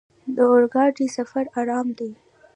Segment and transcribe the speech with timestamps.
[0.35, 2.11] د اورګاډي سفر ارام دی.